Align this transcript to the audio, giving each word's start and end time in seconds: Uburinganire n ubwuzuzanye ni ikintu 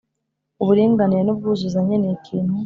Uburinganire 0.61 1.21
n 1.25 1.29
ubwuzuzanye 1.33 1.95
ni 1.97 2.09
ikintu 2.15 2.53